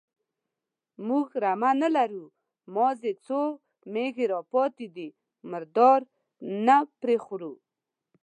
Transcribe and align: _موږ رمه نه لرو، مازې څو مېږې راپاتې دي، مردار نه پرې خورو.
_موږ 1.07 1.27
رمه 1.43 1.71
نه 1.81 1.89
لرو، 1.95 2.25
مازې 2.75 3.11
څو 3.25 3.41
مېږې 3.93 4.25
راپاتې 4.33 4.87
دي، 4.95 5.09
مردار 5.51 5.99
نه 6.65 6.77
پرې 6.99 7.17
خورو. 7.25 7.53